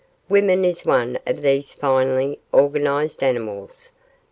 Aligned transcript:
Woman 0.29 0.65
is 0.65 0.83
one 0.83 1.19
of 1.27 1.43
these 1.43 1.73
finely 1.73 2.39
organized 2.51 3.21
animals. 3.21 3.91